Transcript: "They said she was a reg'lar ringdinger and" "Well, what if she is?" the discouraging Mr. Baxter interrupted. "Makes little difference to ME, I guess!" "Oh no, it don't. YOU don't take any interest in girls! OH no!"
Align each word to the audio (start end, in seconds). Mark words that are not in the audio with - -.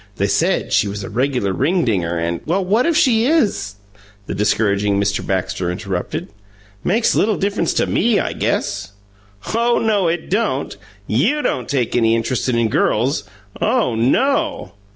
"They 0.15 0.25
said 0.25 0.73
she 0.73 0.87
was 0.87 1.03
a 1.03 1.11
reg'lar 1.11 1.53
ringdinger 1.53 2.17
and" 2.17 2.41
"Well, 2.47 2.65
what 2.65 2.87
if 2.87 2.97
she 2.97 3.27
is?" 3.27 3.75
the 4.25 4.33
discouraging 4.33 4.99
Mr. 4.99 5.23
Baxter 5.23 5.69
interrupted. 5.69 6.29
"Makes 6.83 7.13
little 7.13 7.37
difference 7.37 7.71
to 7.75 7.85
ME, 7.85 8.17
I 8.19 8.33
guess!" 8.33 8.93
"Oh 9.55 9.77
no, 9.77 10.07
it 10.07 10.27
don't. 10.27 10.75
YOU 11.05 11.43
don't 11.43 11.69
take 11.69 11.95
any 11.95 12.15
interest 12.15 12.49
in 12.49 12.67
girls! 12.69 13.25
OH 13.61 13.93
no!" 13.93 14.73